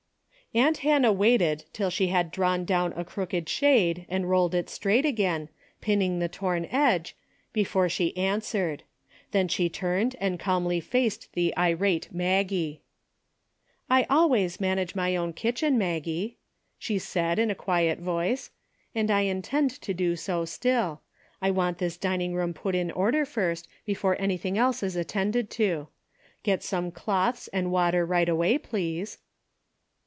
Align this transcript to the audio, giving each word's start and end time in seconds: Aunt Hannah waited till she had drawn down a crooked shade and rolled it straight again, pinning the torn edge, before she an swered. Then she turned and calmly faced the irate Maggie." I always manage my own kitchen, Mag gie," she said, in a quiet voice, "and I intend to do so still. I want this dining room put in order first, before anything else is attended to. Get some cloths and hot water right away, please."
Aunt 0.53 0.79
Hannah 0.79 1.13
waited 1.13 1.63
till 1.71 1.89
she 1.89 2.07
had 2.07 2.29
drawn 2.29 2.65
down 2.65 2.91
a 2.97 3.05
crooked 3.05 3.47
shade 3.47 4.05
and 4.09 4.29
rolled 4.29 4.53
it 4.53 4.69
straight 4.69 5.05
again, 5.05 5.47
pinning 5.79 6.19
the 6.19 6.27
torn 6.27 6.65
edge, 6.65 7.15
before 7.53 7.87
she 7.87 8.11
an 8.17 8.41
swered. 8.41 8.81
Then 9.31 9.47
she 9.47 9.69
turned 9.69 10.17
and 10.19 10.37
calmly 10.41 10.81
faced 10.81 11.31
the 11.35 11.55
irate 11.55 12.09
Maggie." 12.11 12.81
I 13.89 14.03
always 14.09 14.59
manage 14.59 14.93
my 14.93 15.15
own 15.15 15.31
kitchen, 15.31 15.77
Mag 15.77 16.03
gie," 16.03 16.35
she 16.77 16.99
said, 16.99 17.39
in 17.39 17.49
a 17.49 17.55
quiet 17.55 17.99
voice, 17.99 18.51
"and 18.93 19.09
I 19.09 19.21
intend 19.21 19.71
to 19.79 19.93
do 19.93 20.17
so 20.17 20.43
still. 20.43 20.99
I 21.41 21.49
want 21.49 21.77
this 21.77 21.95
dining 21.95 22.33
room 22.33 22.53
put 22.53 22.75
in 22.75 22.91
order 22.91 23.23
first, 23.25 23.69
before 23.85 24.19
anything 24.21 24.57
else 24.57 24.83
is 24.83 24.97
attended 24.97 25.49
to. 25.51 25.87
Get 26.43 26.61
some 26.61 26.91
cloths 26.91 27.47
and 27.53 27.67
hot 27.67 27.71
water 27.71 28.05
right 28.05 28.27
away, 28.27 28.57
please." 28.57 29.17